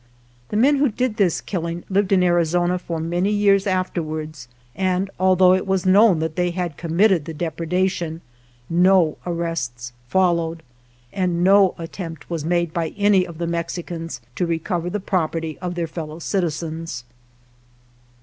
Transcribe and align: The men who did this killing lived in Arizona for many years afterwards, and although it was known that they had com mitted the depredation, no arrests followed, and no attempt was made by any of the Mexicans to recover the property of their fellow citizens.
The 0.49 0.57
men 0.57 0.77
who 0.77 0.89
did 0.89 1.17
this 1.17 1.41
killing 1.41 1.83
lived 1.87 2.11
in 2.11 2.23
Arizona 2.23 2.79
for 2.79 2.99
many 2.99 3.29
years 3.29 3.67
afterwards, 3.67 4.47
and 4.75 5.11
although 5.19 5.53
it 5.53 5.67
was 5.67 5.85
known 5.85 6.17
that 6.17 6.35
they 6.35 6.49
had 6.49 6.75
com 6.75 6.95
mitted 6.95 7.25
the 7.25 7.35
depredation, 7.35 8.21
no 8.67 9.19
arrests 9.27 9.93
followed, 10.07 10.63
and 11.13 11.43
no 11.43 11.75
attempt 11.77 12.31
was 12.31 12.43
made 12.43 12.73
by 12.73 12.95
any 12.97 13.27
of 13.27 13.37
the 13.37 13.45
Mexicans 13.45 14.21
to 14.37 14.47
recover 14.47 14.89
the 14.89 14.99
property 14.99 15.59
of 15.59 15.75
their 15.75 15.85
fellow 15.85 16.17
citizens. 16.17 17.03